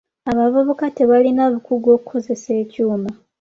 [0.31, 3.09] Abavubuka tebalina bukugu okukozesa ekyuma.